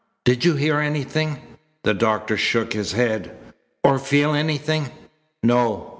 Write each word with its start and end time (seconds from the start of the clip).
"Did 0.25 0.43
you 0.43 0.55
hear 0.55 0.79
anything?" 0.79 1.37
The 1.83 1.93
doctor 1.93 2.35
shook 2.35 2.73
his 2.73 2.93
head. 2.93 3.37
"Or 3.83 3.99
feel 3.99 4.33
anything?" 4.33 4.89
"No." 5.43 5.89